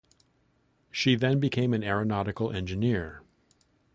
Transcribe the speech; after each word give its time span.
She 0.89 1.13
then 1.13 1.39
became 1.39 1.75
an 1.75 1.83
aeronautical 1.83 2.49
engineer. 2.51 3.21